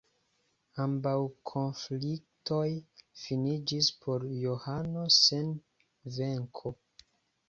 Ambaŭ 0.83 1.11
konfliktoj 1.49 2.63
finiĝis 3.23 3.89
por 4.05 4.25
Johano 4.45 5.03
sen 5.19 5.53
venko. 6.17 6.73